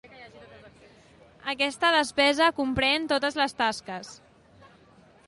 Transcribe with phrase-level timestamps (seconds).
[1.53, 4.11] Aquesta despesa comprèn totes les tasques.